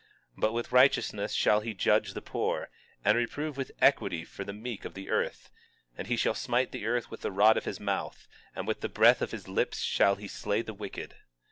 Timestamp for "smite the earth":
6.33-7.11